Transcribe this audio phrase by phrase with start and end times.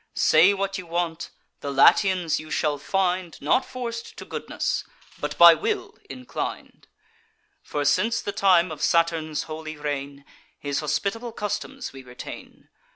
[0.15, 1.29] Say what you want:
[1.59, 4.83] the Latians you shall find Not forc'd to goodness,
[5.19, 6.87] but by will inclin'd;
[7.61, 10.25] For, since the time of Saturn's holy reign,
[10.57, 12.69] His hospitable customs we retain.